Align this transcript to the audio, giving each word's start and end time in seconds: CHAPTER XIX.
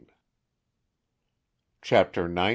CHAPTER 1.83 2.23
XIX. 2.27 2.49